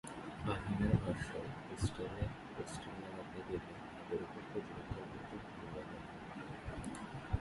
ফারহানের 0.43 0.95
ভাষ্য, 1.03 1.31
হোস্টেলে 1.67 2.25
পোস্টার 2.55 2.93
লাগাতে 3.01 3.39
গেলে 3.47 3.71
তাঁদের 3.87 4.19
ওপর 4.25 4.41
প্রতিপক্ষের 4.51 5.05
লোকজন 5.11 5.41
হামলা 5.49 5.81
করেন। 5.89 6.03